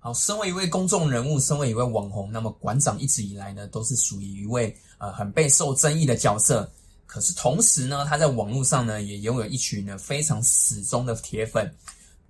[0.00, 6.70] 好，身为一位公众人物，身为一位网红，那么馆长一直以来呢，都是属于一位呃很备受争议的角色。
[7.04, 11.74] 可是同时呢，他在网络上呢，也拥有一群呢非常死忠的铁粉，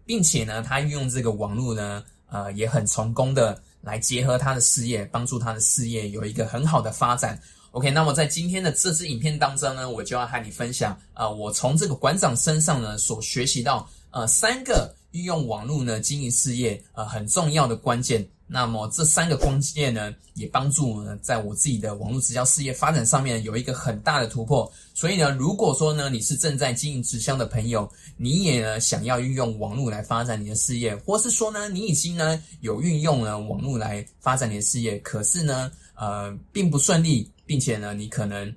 [0.06, 7.38] 并且呢，他运用这个网络呢，呃，也很成功的来结合他的事业，帮助他的事业有一个很好的发展。
[7.72, 18.26] OK，那么在今天的这支影片当中呢，我就要和你分享啊，我从这个馆长身上呢所学习到呃三个运用网络呢经营事业呃很重要的关键。
[18.50, 24.72] 那么这三个关键呢，也帮助呢，在我自己的网络直销事业发展上面有一个很大的突破。
[24.94, 27.86] 所以呢，如果说呢，你是正在经营直销的朋友，
[28.16, 38.50] 你也呢想要运用网络来发展你的事业，或是说呢，你已经呢有运用了网络来发展你的事业，可是呢，呃，并不顺利，并且呢，你可能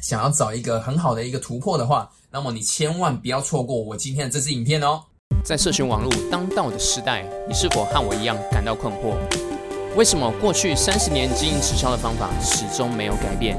[0.00, 5.02] 想要找一个很好的一个突破的话，那么你千万不要错过我今天的这支影片哦。
[5.44, 9.14] 在社群网络当道的时代，你是否和我一样感到困惑？
[9.94, 13.54] 为什么过去三十年经营直销的方法始终没有改变？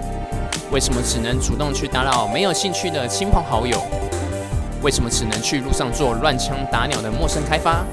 [0.72, 3.80] 为什么只能主动去打扰没有兴趣的亲朋好友？
[4.82, 7.86] 为什么只能去路上做乱枪打鸟的陌生开发？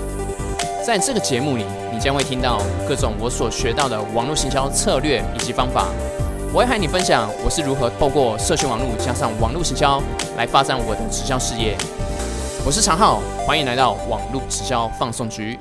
[0.82, 5.88] 在这个节目里，你将会听到各种我所学到的网络行销策略以及方法。
[6.50, 10.02] 我会和你分享我是如何透过社群网络加上网络行销
[10.38, 11.76] 来发展我的直销事业。
[12.64, 15.58] 我是常浩，欢迎来到网络直销放送局。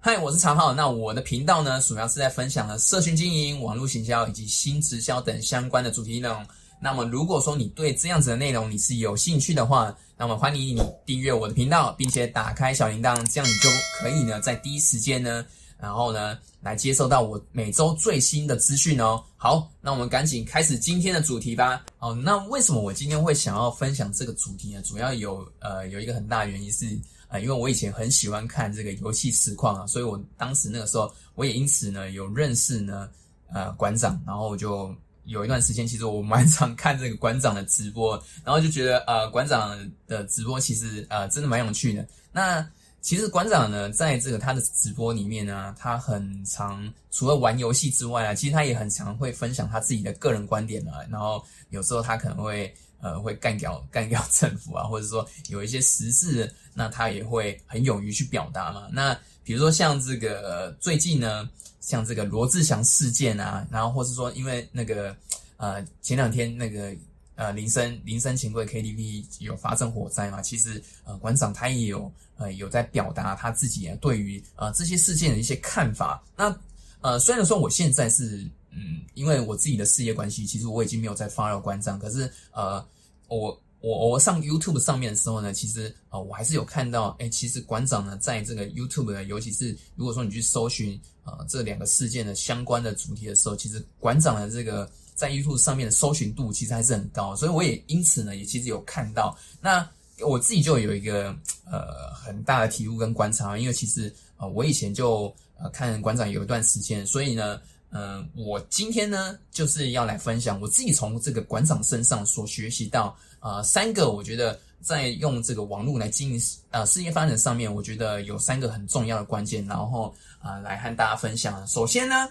[0.00, 0.72] 嗨，我是常浩。
[0.72, 6.42] 那我的频道呢，主要是在分享了社群经营、网络行销以及新直销等相关的主题内容。
[6.80, 13.68] 那么，如果说你对这样子的内容你是有兴趣的话，那么欢迎你订阅我的频道，并且打开小铃铛，这样你就
[14.00, 15.44] 可以呢，在第一时间呢。
[15.80, 19.22] 然后呢，来接收到我每周最新的资讯哦。
[19.36, 21.84] 好，那我们赶紧开始今天的主题吧。
[22.00, 24.82] 哦，那为什么我今天会想要分享这个主题呢？
[24.82, 26.98] 主要有呃有一个很大的原因是，
[27.28, 33.08] 呃，因为我以前很喜欢看这个游戏实况啊，所以我当时那个时候我也因此呢有认识呢
[33.52, 34.92] 呃馆长，然后就
[35.26, 42.04] 有一段时间其实我蛮常看这个馆长的直播，然后就觉得呃馆长的直播其实呃真的蛮有趣的。
[42.32, 42.68] 那
[43.00, 51.00] 其实馆长呢，在这个他的直播里面呢，他很常除了玩游戏之外啊，其实他也很常会分享他自己的个人观点啊。
[51.08, 58.88] 然后有时候他可能会呃会干掉干掉 政府啊，或者说有一些时事，那他也会很勇于去表达嘛。
[58.92, 61.48] 那比如说像这个最近呢，
[61.80, 65.16] 像这个罗志祥事件啊，然后或是说因为那个
[65.56, 66.94] 呃前两天那个。
[67.38, 70.42] 呃，林森林森钱柜 KTV 有发生火灾嘛？
[70.42, 76.20] 其实呃，馆长他也有呃有在表达他自己对于呃这些事件的一些看法。
[76.36, 76.52] 那
[77.00, 81.96] 呃，虽然说我现在是嗯，因为我自己的事业关系，其实我已经没有在发了馆长。
[81.96, 82.84] 可是呃，
[83.28, 94.90] 我我我上 YouTube 上面的时候呢，其实呃我还是有看到，哎，其实馆长呢在这个 YouTube 的，尤其是如果说你去搜寻呃这两个事件的相关的主题的时候，其实馆长的这个。
[95.18, 99.36] 在 YouTube 上面的搜寻度其实还是很高，所以我也因此呢，也其实有看到。
[99.60, 99.84] 那
[100.20, 101.34] 我自己就有一个
[101.68, 116.40] 呃很大的体悟跟观察，因为其实呃我以前就呃看馆长有一段时间，所以呢，嗯，我今天呢就是要来分享我自己从这个馆长身上所学习到呃三个，我觉得在用这个网络来经营
[116.70, 121.66] 呃事业发展上面，我觉得有三个很重要的关键，然后啊来和大家分享。
[121.66, 122.28] 首先呢。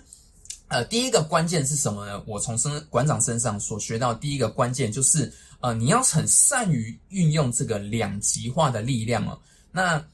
[0.69, 2.22] 呃，第一个关键是什么呢？
[2.28, 9.39] 我从身馆长身上所学到第一个关键就是，呃，你要很善于运用这个两极化的力量哦。
[9.72, 10.06] 那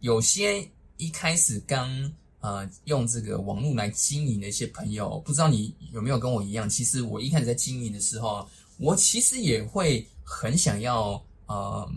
[0.00, 6.68] 有些一开始刚呃用这个网络来经营的一些朋友，不知道你有没有跟我一样？
[6.68, 11.90] 其实我一开始在经营的时候，我其实也会很想要呃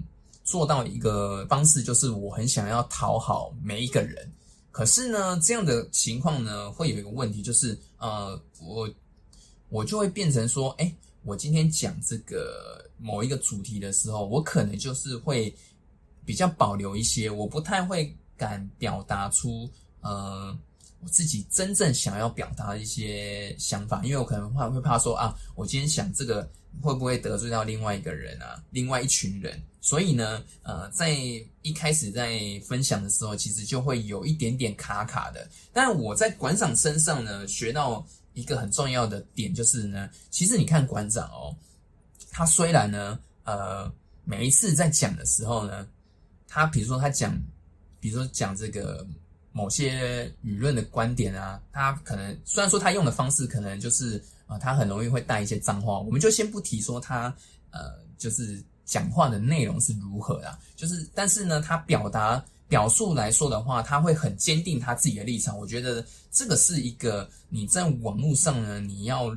[0.45, 4.31] 做到一个方式，就是我很想要讨好每一个人。
[4.77, 8.87] 可是呢，这样的情况呢，会有一个问题，就是呃，我
[9.69, 15.51] 我就会变成说，哎，我今天讲这个某一个主题的时候，我可能就是会
[16.23, 19.67] 比较保留一些，我不太会敢表达出
[20.01, 20.55] 呃
[20.99, 26.47] 我自己真正想要表达的一些想法，因为我可能会会怕说啊，我今天想这个。
[26.81, 28.63] 会不会得罪到另外一个人啊？
[28.69, 31.09] 另外一群人，所以呢，呃，在
[31.63, 35.47] 一开始在分享的时候，其实就会有一点点卡卡的。
[35.73, 41.55] 但我在馆长身上呢，学到一个很重要的点，就是呢，其实你看馆长哦，
[42.31, 43.91] 他虽然呢，呃，
[44.23, 45.87] 每一次在讲的时候呢，
[46.47, 47.35] 他比如说他讲，
[47.99, 49.05] 比如说讲这个
[49.51, 54.23] 某些舆论的观点啊，他可能虽然说他用的方式可能就是。
[54.47, 57.31] 啊，他很容易会带一些脏话，我们就先不提说他，
[57.69, 65.57] 呃，就是讲话的内容是如何啊，就是但是呢，他表达表述来说的话，他会很坚定他自己的立场。
[65.57, 69.35] 我觉得这个是一个你在网络上呢，你要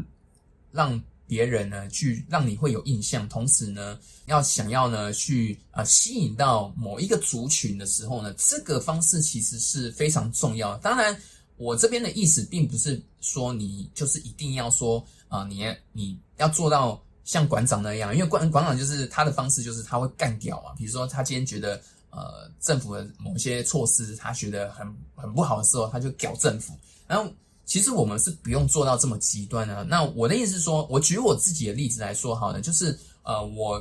[0.72, 10.76] 让别人呢去让你会有印象，同时呢，要想要呢去呃吸引到某一个族群的时候呢，这个方式其实是非常重要。
[10.78, 11.16] 当然，
[11.60, 20.74] 我这边的意思并不是说你就是一定要说啊，你你要做到像馆长那样，因为馆馆长就是他的方式就是他会干掉啊。
[20.76, 21.80] 比如说他今天觉得。
[22.12, 24.84] 呃，政府的某些措施，他觉得很
[25.14, 26.76] 很不好的时候，他就屌政府。
[27.06, 27.32] 然后，
[27.64, 29.84] 其实我们是不用做到这么极端的。
[29.84, 33.80] 那我的意思是说，我举我自己的例子来说好了，就是呃，我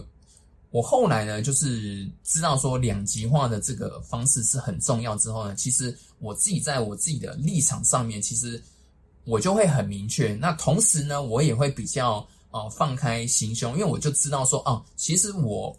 [0.72, 8.62] 我后来呢，就是知道说两极化的这个方式是很重要之后呢，其实我自己在我自己的立场上面，其实
[9.26, 10.36] 我就会很明确。
[10.36, 15.76] 那同时呢，我也会比较呃放开心胸，因为我就知道说，哦，其实我。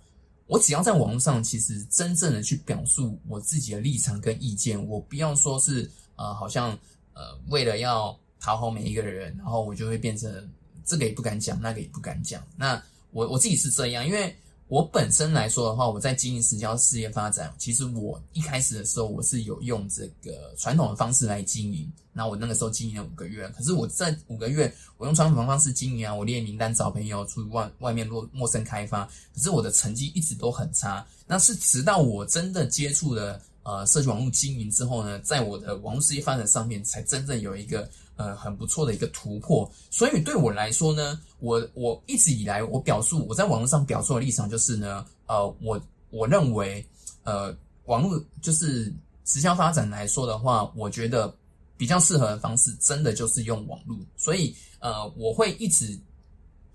[0.46, 6.76] 我只要在网络上，其实真正的去表述我自己的立场跟意见，我不要说是呃，好像
[7.14, 10.50] 呃，为了要讨好每一个人，然后我就会变成
[10.84, 12.42] 这个也不敢讲，那个也不敢讲。
[12.56, 12.82] 那
[13.12, 14.36] 我我自己是这样，因为。
[14.70, 21.92] 我本身来说的话，我在经营实交事业发展，其实我一开始的时候我是有用这个传统的方式来经营。
[22.12, 31.04] 那我那个时候经营了五个月，可是我在五个月，我用传统方式经营啊，我列名单找朋友出去外外面陌陌生开发，可是我的成绩一直都很差。
[31.26, 37.90] 那是直到我真的接触了呃社区网络经营之后呢，在我的网络事业发展上面，才真正有一个。
[38.16, 46.84] 呃，很不错的一个突破，所以对我来说呢，我我一直以来我表述我在网络上表述的立场就是呢，呃，我我认为，
[47.24, 47.54] 呃，
[47.86, 48.92] 网络就是
[49.24, 51.34] 直销发展来说的话，我觉得
[51.76, 55.98] 比较适合的方式，真的就是用网络，所以呃，我会一直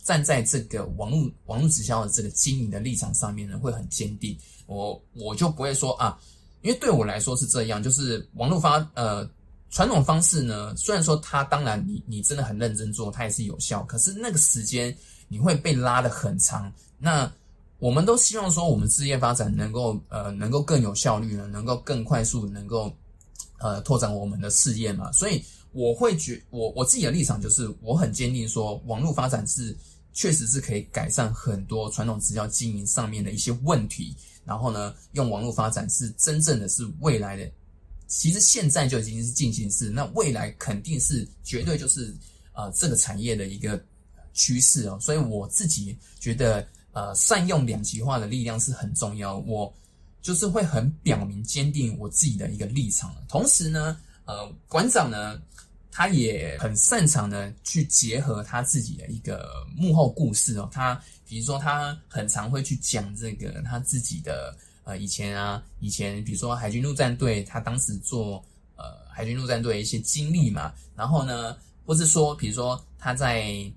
[0.04, 6.20] 站在这个网络网络直销的这个经营的立场上面呢，会很坚定，我我就不会说啊，
[6.62, 9.30] 因为对我来说是这样，就是网络发呃。
[9.76, 14.96] 传统方式呢，虽然说它当然你你真的很认真做，它也是有效，可是那个时间
[15.28, 16.72] 你会被拉得很长。
[16.98, 17.30] 那
[17.78, 22.90] 我们都希望说，我们事业发展能够呃能够更有效率呢，能够更快速，能够
[23.60, 25.12] 呃拓展我们的事业嘛。
[25.12, 25.44] 所以
[25.74, 29.76] 我会觉我我自己的立场就是，我很坚定说，网络发展是
[30.14, 34.16] 确实是可以改善很多传统直销经营上面的一些问题。
[34.46, 37.52] 然后呢，用网络发展是真正的是未来的。
[38.08, 42.16] 其实现在就已经是进行式，那未来肯定是绝对就是
[42.54, 43.84] 呃这个产业的一个
[44.34, 49.74] 趋势哦，所以我自己觉得呃善用两极化的力量是很重要，我
[50.22, 55.42] 就是会很表明坚定我自己的一个立场，同时呢呃馆长呢
[55.92, 64.56] 他也很擅长呢去结合他自己的一个幕后故事哦，他比如说他很常会去讲这个他自己的。
[64.86, 68.42] 呃，以前啊，以前比如说海军陆战队，他当时做
[68.78, 73.70] 呃海军陆战队一些经历嘛，然后呢，或是说，比如说他在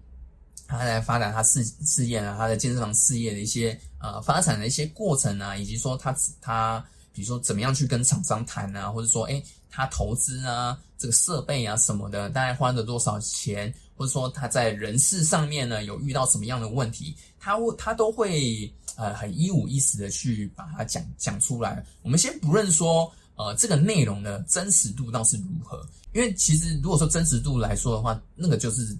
[0.67, 18.73] 他在发展他事事业啊，他的健身房事业的一些呃发展的一些过程啊，以及说他他比如说怎么样去跟厂商谈啊，或者说哎他投资啊这个设备啊什么的，大概花了多少钱，或者说他在人事上面呢有遇到什么样的问题，他他都会。
[18.97, 21.87] 呃，很一五一十的去把它讲讲出来。
[22.03, 28.99] 我们先不论说，呃，这个内容的真实度倒是如何，因为其实如果说真实度来说的话，那个就是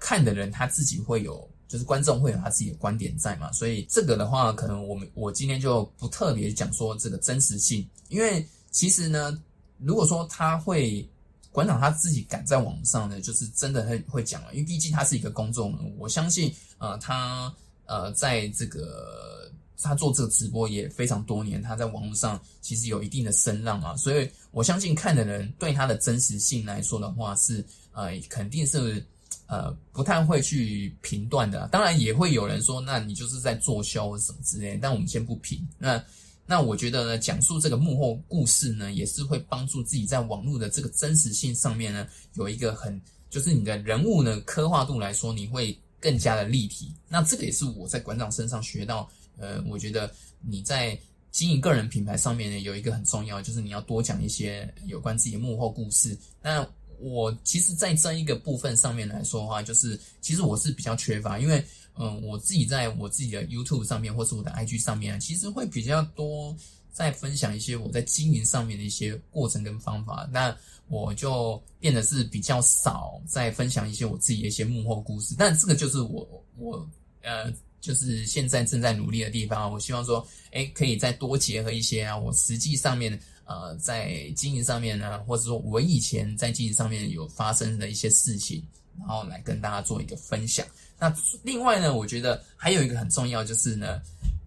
[0.00, 3.52] 看的人他自己会有，就是观众会有他自己的观点在嘛。
[3.52, 9.40] 所以这个的话，可能我们我今天就不特别讲说这个真实性，因为其实呢，
[9.78, 11.08] 如果说他会
[11.52, 17.54] 馆长他自己敢在网上呢，就是真的会会讲了，因为毕竟他是一个公众人物，我相信，呃，他。
[17.84, 29.04] 呃，在这个他做这个直播也非常多年，他在网络上其实有一定的声浪啊，所以我相信看的人对他的真实性来说的话，是呃肯定是
[29.46, 31.68] 呃不太会去评断的。
[31.68, 35.68] 当然也会有人说，那你就是在作销什么之类，但我们先不评。
[35.76, 36.02] 那
[36.46, 45.78] 那我觉得呢，讲述这个幕后故事呢，也是会帮助自己在网络的这个真实性上面呢，有一个很就是你的人物呢刻画度来说，你会。
[46.02, 49.08] 更加的立体，那这个也是我在馆长身上学到。
[49.38, 50.98] 呃，我觉得你在
[51.30, 56.18] 经营个人品牌上面呢，有一个很重要，就是你要多讲一些有关自己的幕后故事。
[56.42, 56.68] 那
[57.02, 61.64] 我其实，在这一个部分上面来说的话，就是其实我是比较缺乏，因为
[61.98, 66.56] 嗯，我自己在我自己的 YouTube 上面或是我的 IG 上面，其实会比较多
[66.92, 70.28] 在分享一些我在经营上面的一些过程跟方法。
[70.32, 70.56] 那
[70.88, 76.86] 我就变得是比较少在分享一些我自己的一些幕后故事，但这个就是我我
[77.22, 79.70] 呃，就是现在正在努力的地方。
[79.72, 88.62] 我希望说，哎，可以再多结合一些啊，我实际上面呃在经营上面呢，或者说我以前在经营上面有发生的一些事情，
[88.98, 90.66] 然后来跟大家做一个分享。
[90.98, 94.00] 那另外呢，我觉得还有一个很重要就是呢，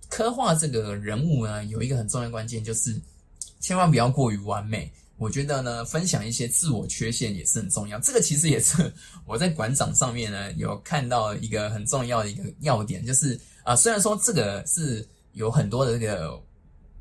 [0.10, 3.00] 刻画这个人物呢，有一个很重要的关键就是
[3.60, 4.92] 千万不要过于完美。
[5.18, 7.98] 我觉得呢，分享一些自我缺陷也是很重要。
[8.00, 8.92] 这个其实也是
[9.26, 16.38] 我在馆长上面呢有看到一个很重要的一个要点，就是啊，虽然说这个是有很多的这个，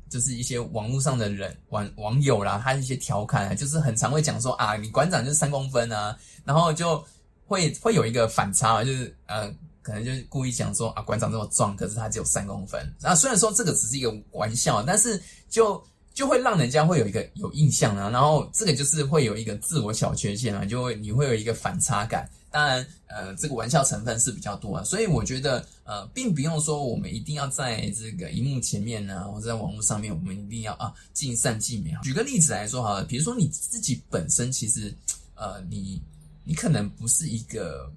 [0.09, 7.03] 就是一些网络上的人网网友啦，他一些调侃啊，就是很常会讲说啊，你馆长就是三公分啊，然后就
[7.45, 12.81] 会会有一个反差，就是呃，可能就是故意讲说啊，馆长这么壮，可是他只有三公分。
[13.01, 15.83] 那虽然说这个只是一个玩笑，但是就。
[16.15, 22.25] 就会让人家会有一个有印象啊，然后这个就是会有一个自我小缺陷啊，就会你会有一个反差感。
[22.55, 31.91] 当然，呃，这个玩笑成分是比较多啊，所以我觉得，呃，并不用说我们一定要在这个荧幕前面呢，或者在网络上面，我们一定要啊尽善尽美。
[32.01, 34.95] 举个例子来说好了，比如说你自己本身其实，
[35.35, 36.01] 呃，你
[36.45, 37.91] 你可能不是一个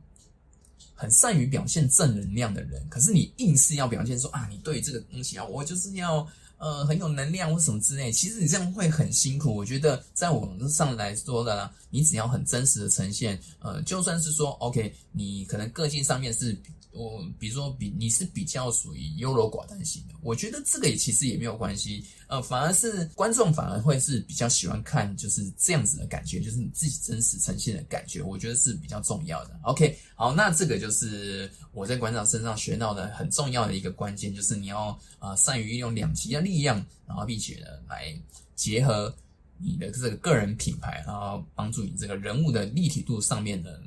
[0.93, 6.27] 很善于表现正能量的人，可是你硬是要表现说啊，你对这个东西啊，我就是要。
[6.61, 9.55] 呃，很有能量或什么之类，其实你这样会很辛苦。
[9.55, 16.57] 我觉得在网络上来说的，你只要很真实的呈现，呃，就算是说，OK，你可能个性上面是。
[16.91, 29.61] 我比如说，比你是比较属于优柔寡断型的，我觉得这个也其实也没有关系，呃，反而是观众反而会是比较喜欢看就是这样子的感觉，就是你自己真实呈现的感觉，我觉得是比较重要的。
[29.65, 38.19] OK，好，那这个就是我在馆长身上学到的很重要的一个关键，就是你要呃善于运用两极的力量，然后并且呢来
[38.57, 39.15] 结合
[39.59, 43.81] 你的这个个人品牌，然后帮助你这个人物的立体度上面的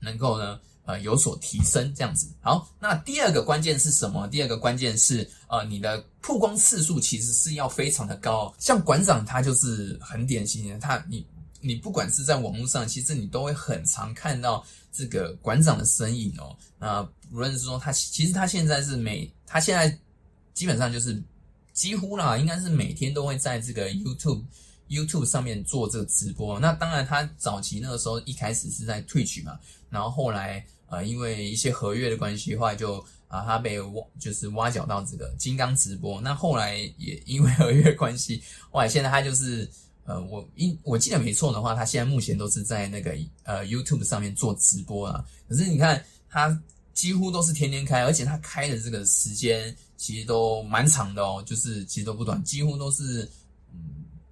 [0.00, 0.58] 能够呢。
[0.86, 2.28] 呃，有所提升这样子。
[2.40, 4.24] 好，那第二个关键是什么？
[4.28, 8.54] 第二个关键是，呃，你的曝光次数其实是要非常的高。
[8.60, 11.26] 像馆长他就是很典型的，他你
[11.60, 16.56] 你不管是在网络上，其实你都会很常看到这个馆长的身影哦。
[16.78, 19.98] 那无论是说他，其实他现在是每他现在
[20.54, 21.20] 基本上就是
[21.72, 24.44] 几乎啦，应该是每天都会在这个 YouTube
[24.88, 26.58] YouTube 上面做这个直播。
[26.60, 29.58] 那当然，他早期那个时候一开始是在 Twitch 嘛，
[29.90, 30.64] 然后后来。
[30.88, 36.20] 呃，因为一些合约的关系，后来就啊，他被挖，就是挖角到这个金刚直播。
[36.20, 38.40] 那后来也因为合约关系，
[38.70, 39.68] 后来现在他就是
[40.04, 45.24] 呃，我因我记得没错的话，他现在目前都是在那个呃 YouTube 上面做直播啊。
[45.48, 46.00] 可是你看，
[46.30, 46.56] 他
[46.94, 53.28] 几乎都是天天开，而且他开的这个时间其实都蛮长的哦，就是其实都不短，几乎都是，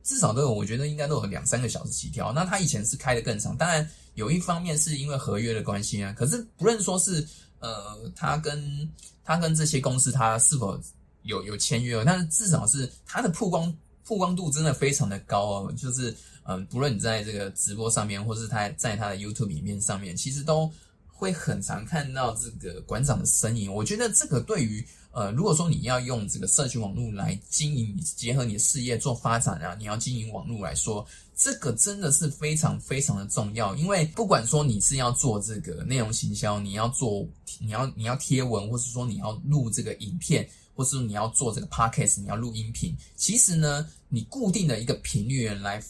[0.04, 2.32] 至少都有，我觉得应该都有两三个小时起跳。
[2.32, 3.84] 那他以前是开的更长，当然。
[4.14, 7.26] 有一方面是因为合约的关系啊，可是不论说是
[7.58, 8.88] 呃，他跟
[9.25, 10.80] 他跟这些公司他是否
[11.25, 20.70] 有有签约，但是至少是他的曝光曝光度真的非常的高哦，就是嗯，不论你在这个直播上面，或是他在他的 YouTube 里面上面，其实都
[21.08, 23.75] 会很常看到这个馆长的身影。
[23.75, 31.06] 我觉得这个对于呃，如果说你要用这个社群网络来经营，结合你的事业做发展啊，你要经营网络来说。
[31.37, 37.26] 这个真的是非常非常的重要，因为不管说你是要做这个内容行销，你要做
[37.59, 45.83] 你要你要贴文，或是说你要录这个影片，或是你要做这个 podcast，你要录音频，其实呢，你固定的一个频率来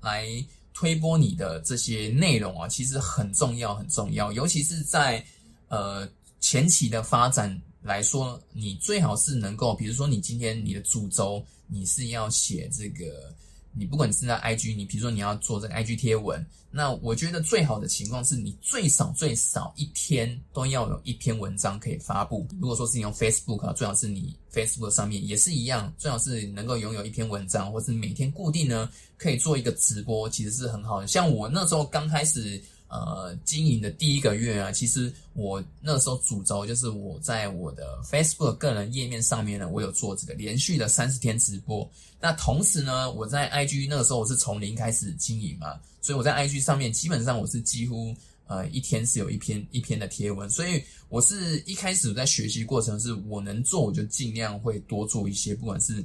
[0.00, 0.24] 来
[0.72, 5.24] 推播你的这些内容啊，其实很重要很重要，尤其是在
[5.66, 6.08] 呃
[6.38, 13.32] 前期的发展来说，你最好是能够，比如说你今天你的主轴你是要写这个。
[13.78, 22.48] 你不管你是在 IG，你比如说你要做这个 IG 贴文，那我觉得最好的情况是你最少最少一天都要有一篇文章可以发布。
[22.58, 28.88] 如果说是你用 Facebook 啊，最好是你 Facebook 上面也是一样，最好是能够拥有一篇文章，或是每天固定呢
[29.18, 31.06] 可以做一个直播，其实是很好的。
[31.06, 32.58] 像我那时候刚开始。
[32.88, 41.90] 呃，经营的第一个月啊，其实我那时候主轴就是我在我的 Facebook 个人页面上面呢，我有做这个连续的三十天直播。
[42.20, 48.14] 那同时呢，我在 IG 那个时候我是从零开始经营嘛，所以我在 IG 上面基本上我是几乎
[48.46, 50.48] 呃一天是有一篇一篇的贴文。
[50.48, 56.04] 所以我是一开始在学习过程，是我能做我就尽量会多做一些，不管是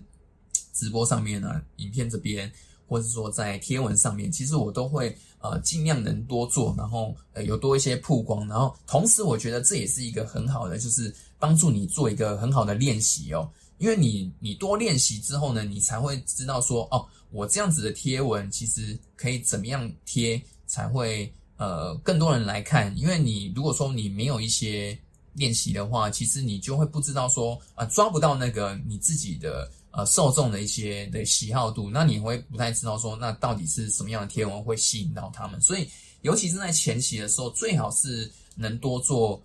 [0.74, 2.52] 直播上面呢，影片这边。
[2.88, 13.50] 或者说在贴文上面，其实我都会呃尽量能多做，然后呃有多一些曝光，然后同时我觉得这也是一个很好的，就是帮助你做一个很好的练习哦。
[13.78, 22.96] 因为你你多练习之后呢，你才会知道说哦，我这样子的贴文其实可以怎么样贴才会呃更多人来看。
[22.98, 24.98] 因为你如果说你没有一些
[25.34, 29.70] 练习的话，其实你就会不知道说啊抓不到那个你自己的。
[29.92, 35.60] 呃受众的一些的喜好度，那你会不太知道说那到底是什么样的贴文会吸引到他们。
[35.62, 35.88] 所以，
[36.22, 39.42] 尤其是在前期的时候，最好是能多做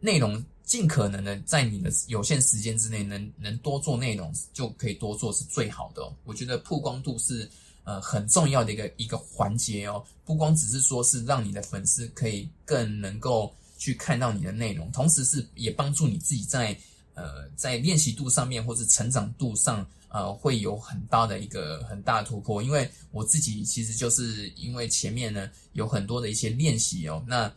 [0.00, 6.02] 内容，尽可能的在你的有限时间之内，能能多做内容就可以多做是最好的。
[6.24, 7.48] 我觉得曝光度是。
[7.82, 16.78] 呃，很重要的一个一个环节哦，不光只是说是让你的粉丝可以更能够去看到你的内容，同时是也帮助你自己在
[17.14, 22.62] 呃在练习度上面或是成长度上呃会有很大的一个很大的突破。
[22.62, 27.52] 因为我自己其实就是因为前面呢有很多的一些练习哦，那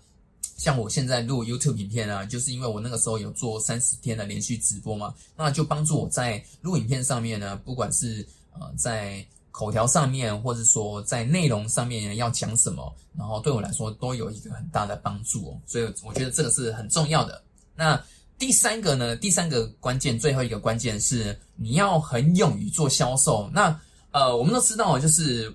[0.55, 17.43] 像我现在录 YouTube 影片啊，就是因为我那个时候有做三十天的连续直播嘛，那就帮助我在录影片上面呢，不管是呃在口条上面，或者说在内容上面要讲什么，然后对我来说都有一个很大的帮助哦，所以我觉得这个是很重要的。
[17.75, 18.01] 那
[18.43, 19.15] 第三个呢？
[19.15, 23.49] 第三个关键，最后一个关键是你要很勇于做销售。
[23.53, 23.79] 那
[24.11, 25.49] 呃，我们都知道，就是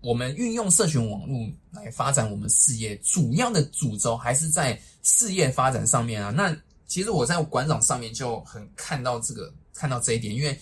[0.00, 6.30] 我们运用社群网络来发展我们事业，主要的主轴还是在事业发展上面啊。
[6.30, 6.52] 那
[6.88, 10.58] 其实我在馆长上面就很看到这个，看到这一点，因为。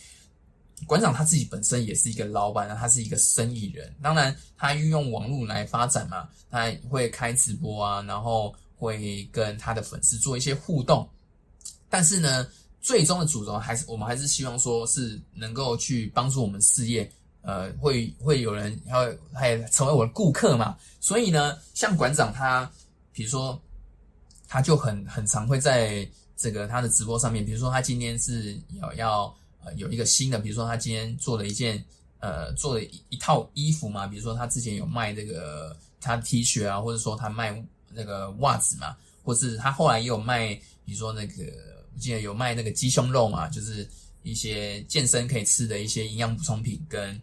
[0.86, 3.90] 馆长他自己本身也是一个老板啊，他是一个生意人。
[4.02, 11.08] 当然，他运用网络来发展嘛，他会开直播啊，然后会跟他的粉丝做一些互动。
[11.90, 12.46] 但是呢，
[12.80, 20.74] 最终的主轴还是我们还是希望说是能够去帮助我们事业，呃，会会有人要还成为我的顾客嘛。
[21.00, 22.70] 所以呢，像馆长他，
[23.12, 23.60] 比如说，
[24.48, 29.36] 他就很很常会在这个他的直播上面，比如说他今天是要要。
[29.62, 31.84] 呃，有一个新的，比如说他今天做了一件，
[32.20, 41.44] 呃，做了一一套衣服嘛，比如说他之前有卖这个他 T 恤啊，或者说他卖那个袜子嘛，或是他后来也有卖，比如说那个
[41.94, 43.88] 我记得有卖那个鸡胸肉嘛，就是
[44.22, 47.20] 一些健身可以吃的一些营养补充品跟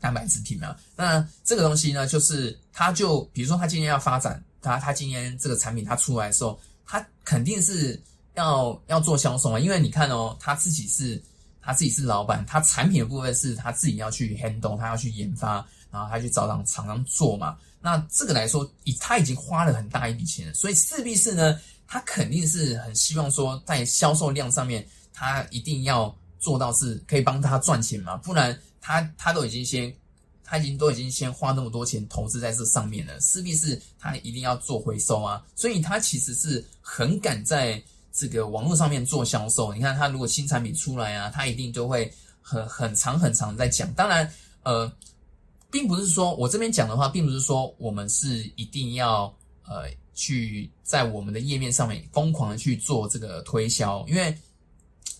[0.00, 0.76] 蛋白质品嘛。
[0.96, 8.00] 那这个东西呢，就是他就比如说他今天要发展，他他今天这个产品他出来的时候，他肯定是
[8.34, 11.22] 要要做销售啊，因为你看哦，他自己是。
[11.60, 15.56] 他自己是老板，他产品的部分是他自己要去 handle，他要去研发，
[15.90, 17.58] 然后他去找厂厂商做嘛。
[17.82, 28.16] 那这个来说，已他已经花了很大一笔钱，所以势必是呢，他肯定是很希望说，在销售量上面，他一定要做到是可以帮他赚钱嘛。
[28.18, 29.92] 不然他他都已经先，
[30.44, 35.44] 他已经都已经先花那么多钱投资在这上面了，势必是他一定要做回收啊。
[35.56, 37.82] 所以他其实是很敢在。
[38.10, 43.92] 这个网络上面做销售，你看他如果新产品出来啊，他一定就会很很长很长在讲。
[43.94, 44.28] 当然，
[44.64, 44.90] 呃，
[45.70, 49.32] 并不是说我这边讲的话，并不是说我们是一定要
[49.64, 54.36] 呃去在我们的页面上面疯狂的去做这个推销，因为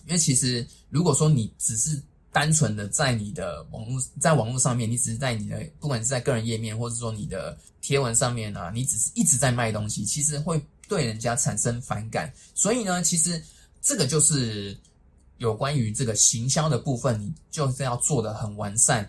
[0.05, 1.99] 因为其实如果说你只是
[2.31, 10.61] 单纯的在你的网络在网络上面，你只是在你的不管是在个人页面，或者说你的贴文上面啊，你只是一直在卖东西，其实会。
[10.89, 13.39] 对人家产生反感，所以呢，其实
[13.79, 14.75] 这个就是
[15.37, 19.07] 有关于这个行销的部分，你就是要做的很完善。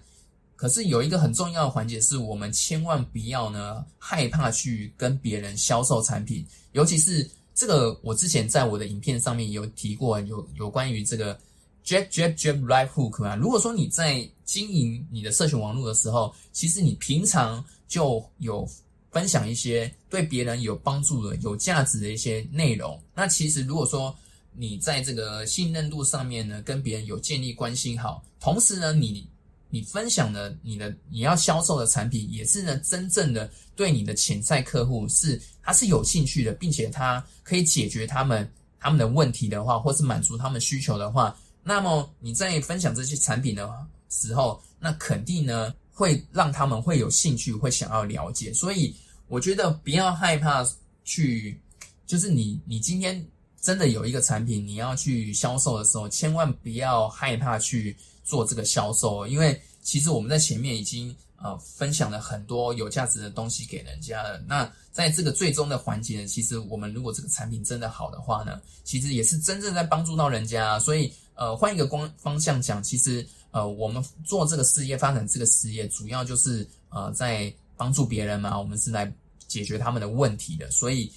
[0.61, 11.35] 可是有一个很重要的环节，是我们千万不要呢害怕去跟别人销售产品，尤其是这个，我之前在我的影片上面有提过，有有关于这个
[11.83, 13.35] jab jab jab right hook 啊。
[13.35, 18.69] 如果说你在经营你的社群网络的时候，其实你平常就有。
[19.13, 22.97] 分享一些对别人有帮助的、有价值的一些内容。
[23.13, 24.15] 那其实如果说
[24.53, 29.29] 你在这个信任度上面呢，跟别人有建立关系好，同时呢，你
[29.71, 38.47] 你分享的你的你要销售的产品，也是呢真正的对你的潜在客户是他是有兴趣的，并且他可以解决他们
[38.79, 43.71] 他们的问题的话，或是满足他们需求的话，那么你在分享这些产品的
[44.11, 45.75] 时候，那肯定呢。
[45.93, 48.97] 会让他们会有兴趣，会想要了解，所以
[49.29, 50.67] 我觉得不要害怕
[51.05, 51.61] 去，
[52.07, 53.23] 就是你你今天
[53.61, 64.39] 真的有一个产品，你要去销售的时候，千万不要害怕去做这个销售，因为其实我们在前面已经呃分享了很多有价值的东西给人家了。
[64.47, 70.79] 那在这个最终的环节，其实我们如果这个产品真的好的话呢，其实也是真正在帮助到人家。
[70.81, 73.27] 所以呃换一个光方向讲，其实。
[73.53, 78.57] 呃，我们做这个事业，发展这个事业，主要就是呃，在帮助别人嘛。
[78.57, 79.13] 我们是来
[79.49, 81.11] 解决他们的问题的，所以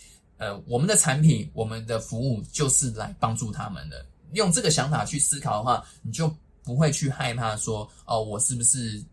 [0.44, 4.06] 呃，我们的产品、我们的服务就是来帮助他们的。
[4.34, 6.30] 用这个想法去思考的话，你就
[6.64, 9.04] 不会去害怕说，哦，我是不是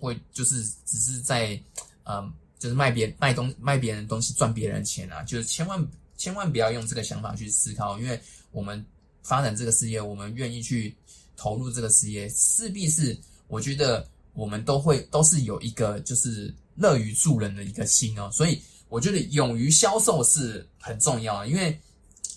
[0.00, 1.60] 会就是只是在
[2.04, 5.22] 呃，就是卖别卖东卖别人东西赚别人钱啊？
[5.22, 8.84] 就是千万千万不要用这个想法去思考，因为我们
[9.22, 10.94] 发展这个事业，我们愿意去。
[11.40, 13.16] 投入这个事业，势必是
[13.46, 21.78] 我觉得我们都会都是有一个就是乐于助人的一个心哦，所以我觉得勇于销售是很重要，因为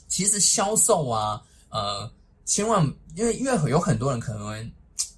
[0.07, 2.11] 其实销售啊，呃，
[2.45, 2.83] 千万
[3.15, 4.71] 因为因为有很多人可能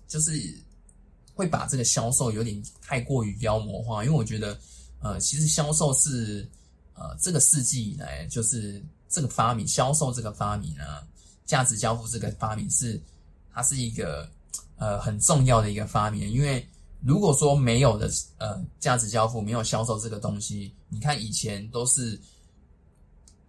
[0.07, 0.31] 就是
[1.33, 4.59] 会把这个销售有点太过于妖魔化，因为我觉得
[5.01, 6.47] 呃，其实销售是
[6.93, 11.01] 呃这个世纪以来就是这个发明销售这个发明啊，
[11.45, 13.01] 价值交付这个发明是。
[13.55, 14.27] 它是一个
[14.77, 16.67] 呃很重要的一个发明，因为
[17.05, 22.19] 如果说没有的呃价值交付，没有销售这个东西，你看以前都是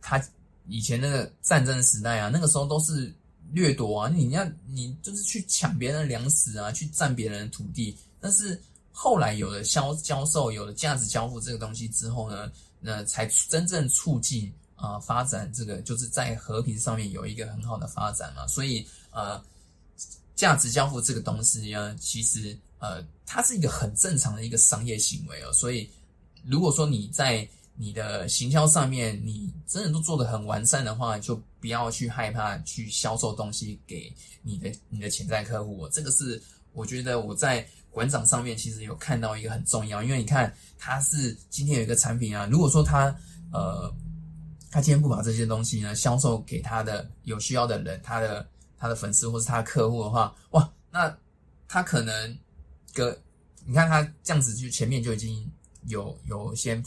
[0.01, 0.21] 他
[0.67, 3.14] 以前那个战争时代啊，那个时候都是
[3.53, 7.97] 掠夺啊，你要你就是去抢别人的粮食啊，去占别人的土地。
[8.21, 19.40] 但是后来有了销销售，有了价值交付这个东西之后呢，那才真正促进啊发展这个就是在和平上面有一个很好的发展嘛，所以呃。
[20.37, 25.51] 价值交付这个东西呢，其实呃，它是一个很正常的一个商业行为哦。
[25.55, 25.88] 所以，
[26.44, 35.88] 如果说你在你的行销上面，你真的都做得很完善的话，就不要去害怕去销售东西给你的你的潜在客户。
[35.88, 36.42] 这个是
[36.75, 43.16] 我觉得我在馆长上面其实有看到一个很重要，因为你看他是今天有一个产品啊，如果说他
[43.51, 43.90] 呃，
[44.70, 48.47] 他今天不把这些东西呢销售给他的有需要的人，他的。
[48.77, 51.16] 他的粉丝或是他的客户的话，哇，那
[51.66, 52.38] 他可能
[52.95, 53.21] 个，
[53.67, 55.51] 你看他这样子就前面就已经
[55.89, 56.83] 有有先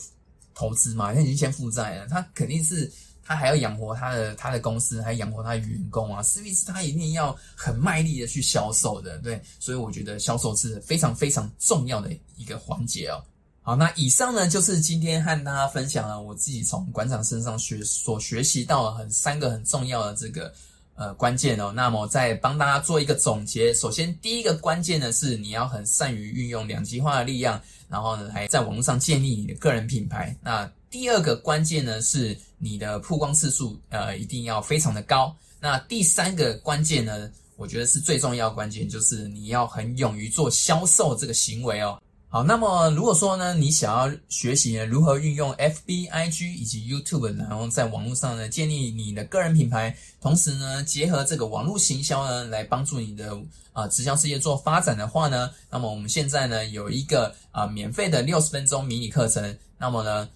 [0.55, 2.91] 投资嘛，他已经先负债了，他肯定是
[3.23, 13.23] 他还要养活他的他的公司，还养活他的员工啊，势必是他一定要很卖力的去销售的，对，所以我觉得销售是非常非常重要的一个环节哦。
[13.61, 20.53] 好，那以上呢就是今天和大家分享了我自己从馆长身上学所学习到很三个很重要的这个。
[20.97, 23.71] 呃，关键哦，那么再帮大家做一个总结。
[23.75, 30.35] 首先，第一个关键呢是你要很善于运用两极化的力量，然后呢还在网络上建立你的个人品牌。
[30.41, 35.35] 那第二个关键呢是你的曝光次数，呃，一定要非常的高。
[35.59, 42.01] 那第三个关键呢，我觉得是最重要关键，就是你要很勇于做销售这个行为哦。
[42.29, 53.39] 好，那么如果说呢，你想要学习呢如何运用 F B I G 以及 YouTube，然后在网络上呢建立你的个人品牌，同时呢结合这个网络行销呢来帮助你的
[53.71, 60.27] 啊直销事业做发展的话呢，那么我们现在呢有一个啊免费的六十分钟迷你课程，那么呢。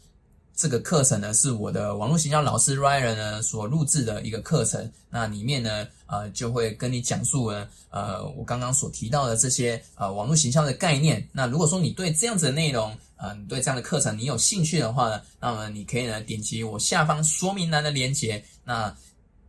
[0.62, 4.92] 这个课程呢，是我的网络行销老师 Ryan 呢所录制的一个课程。
[5.10, 11.28] 那里面呢，呃，就会跟你讲述呢，呃，我刚刚所提到的这些呃网络行销的概念。
[11.32, 18.46] 那如果说你对这样子的内容，呃，你对这样的课程你有兴趣的话呢，那么你可以呢点击我下方说明栏的链接。
[18.64, 18.96] 那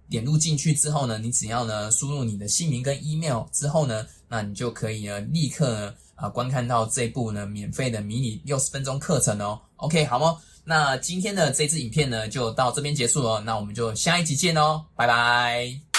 [0.08, 9.60] 点入进去之后呢，你只要呢输入你的姓名跟 email 之后呢，那你就可以呢立刻呢啊观看到这部呢免费的迷你六十分钟课程哦。
[9.76, 10.38] OK，好吗？
[10.64, 13.40] 那今天的这支影片呢，就到这边结束了。
[13.40, 15.91] 那我们就下一集见哦，拜拜。